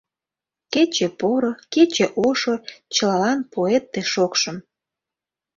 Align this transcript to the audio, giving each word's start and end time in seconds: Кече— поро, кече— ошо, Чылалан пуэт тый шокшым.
Кече— 0.73 1.07
поро, 1.19 1.51
кече— 1.73 2.05
ошо, 2.27 2.55
Чылалан 2.93 3.39
пуэт 3.51 3.83
тый 3.93 4.05
шокшым. 4.13 4.57